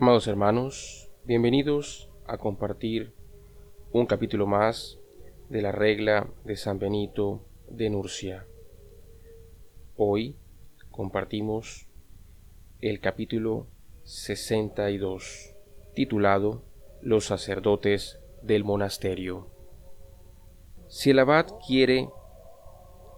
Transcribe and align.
Amados 0.00 0.26
hermanos, 0.26 1.08
bienvenidos 1.24 2.10
a 2.26 2.36
compartir 2.36 3.14
un 3.92 4.06
capítulo 4.06 4.44
más 4.44 4.98
de 5.48 5.62
la 5.62 5.70
regla 5.70 6.28
de 6.42 6.56
San 6.56 6.80
Benito 6.80 7.46
de 7.68 7.90
Nurcia. 7.90 8.44
Hoy 9.96 10.36
compartimos 10.90 11.86
el 12.80 12.98
capítulo 12.98 13.68
62, 14.02 15.54
titulado 15.94 16.64
Los 17.00 17.26
sacerdotes 17.26 18.18
del 18.42 18.64
monasterio. 18.64 19.48
Si 20.88 21.10
el 21.10 21.20
abad 21.20 21.46
quiere 21.64 22.10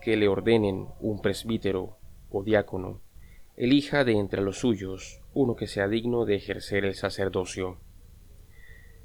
que 0.02 0.18
le 0.18 0.28
ordenen 0.28 0.88
un 1.00 1.22
presbítero 1.22 1.96
o 2.28 2.42
diácono, 2.42 3.00
elija 3.56 4.04
de 4.04 4.12
entre 4.12 4.42
los 4.42 4.58
suyos 4.58 5.22
uno 5.32 5.54
que 5.54 5.66
sea 5.66 5.86
digno 5.86 6.24
de 6.24 6.34
ejercer 6.34 6.84
el 6.84 6.94
sacerdocio. 6.94 7.76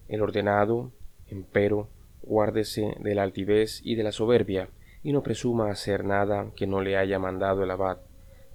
El 0.08 0.22
ordenado, 0.22 0.92
empero, 1.28 1.90
guárdese 2.22 2.96
de 3.00 3.16
la 3.16 3.24
altivez 3.24 3.82
y 3.84 3.96
de 3.96 4.04
la 4.04 4.14
soberbia, 4.14 4.70
y 5.04 5.12
no 5.12 5.24
presuma 5.24 5.72
hacer 5.72 6.06
nada 6.06 6.52
que 6.56 6.68
no 6.68 6.82
le 6.82 6.96
haya 6.96 7.20
mandado 7.20 7.64
el 7.64 7.72
abad, 7.72 7.98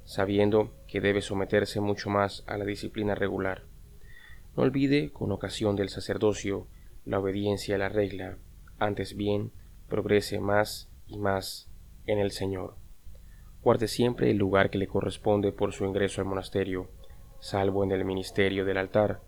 sabiendo 0.05 0.73
que 0.87 1.03
debe 1.03 1.21
someterse 1.21 1.81
mucho 1.81 2.09
más 2.09 2.45
a 2.47 2.57
la 2.57 2.65
disciplina 2.65 3.15
regular. 3.15 3.65
No 4.57 4.63
olvide, 4.63 5.11
con 5.11 5.33
ocasión 5.33 5.77
del 5.77 5.91
sacerdocio, 5.91 6.67
la 7.05 7.19
obediencia 7.19 7.75
a 7.75 7.79
la 7.79 7.91
regla, 7.91 8.39
antes 8.79 9.17
bien, 9.17 9.51
progrese 9.89 10.41
más 10.41 10.89
y 11.07 11.19
más 11.19 11.69
en 12.07 12.19
el 12.19 12.31
Señor. 12.31 12.86
Guarde 13.67 13.89
siempre 13.89 14.31
el 14.31 14.37
lugar 14.37 14.71
que 14.71 14.79
le 14.79 14.87
corresponde 14.87 15.51
por 15.51 15.73
su 15.73 15.85
ingreso 15.85 16.21
al 16.21 16.29
monasterio, 16.29 16.87
salvo 17.41 17.83
en 17.83 17.91
el 17.91 18.05
ministerio 18.05 18.65
del 18.65 18.77
altar, 18.77 19.23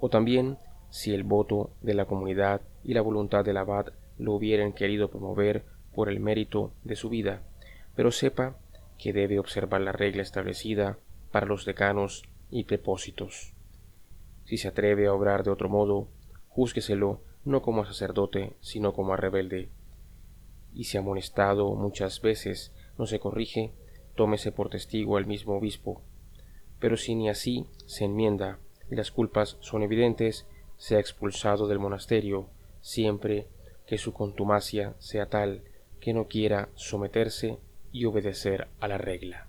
o 0.00 0.08
también 0.08 0.58
si 0.90 1.14
el 1.14 1.22
voto 1.22 1.70
de 1.80 1.94
la 1.94 2.04
comunidad 2.04 2.60
y 2.82 2.94
la 2.94 3.02
voluntad 3.02 3.44
del 3.44 3.56
abad 3.56 3.92
lo 4.18 4.32
hubieran 4.32 4.72
querido 4.72 5.10
promover 5.10 5.64
por 5.94 6.08
el 6.08 6.18
mérito 6.18 6.72
de 6.82 6.96
su 6.96 7.08
vida, 7.08 7.44
pero 7.94 8.10
sepa 8.10 8.56
que 8.98 9.12
debe 9.12 9.38
observar 9.38 9.80
la 9.80 9.92
regla 9.92 10.22
establecida 10.22 10.98
para 11.30 11.46
los 11.46 11.64
decanos 11.64 12.24
y 12.50 12.64
prepósitos. 12.64 13.54
Si 14.44 14.56
se 14.56 14.66
atreve 14.66 15.06
a 15.06 15.12
obrar 15.12 15.44
de 15.44 15.52
otro 15.52 15.68
modo, 15.68 16.08
júzgueselo 16.48 17.20
no 17.44 17.62
como 17.62 17.82
a 17.82 17.86
sacerdote, 17.86 18.56
sino 18.60 18.92
como 18.92 19.14
a 19.14 19.16
rebelde. 19.16 19.68
Y 20.74 20.82
si 20.82 20.98
amonestado 20.98 21.76
muchas 21.76 22.20
veces 22.20 22.74
no 22.98 23.06
se 23.06 23.20
corrige, 23.20 23.72
tómese 24.14 24.52
por 24.52 24.70
testigo 24.70 25.18
el 25.18 25.26
mismo 25.26 25.56
obispo. 25.56 26.02
Pero 26.78 26.96
si 26.96 27.14
ni 27.14 27.28
así 27.28 27.66
se 27.86 28.04
enmienda 28.04 28.58
y 28.90 28.96
las 28.96 29.10
culpas 29.10 29.56
son 29.60 29.82
evidentes, 29.82 30.46
sea 30.76 30.98
expulsado 30.98 31.66
del 31.66 31.78
monasterio, 31.78 32.48
siempre 32.80 33.48
que 33.86 33.98
su 33.98 34.12
contumacia 34.12 34.94
sea 34.98 35.26
tal 35.26 35.62
que 36.00 36.12
no 36.12 36.26
quiera 36.26 36.68
someterse 36.74 37.58
y 37.92 38.04
obedecer 38.04 38.68
a 38.80 38.88
la 38.88 38.98
regla. 38.98 39.48